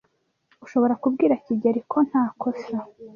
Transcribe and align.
Ushobora 0.65 0.93
kubwira 1.03 1.33
kigeli 1.45 1.81
ko 1.91 1.97
ntakosa? 2.07 2.75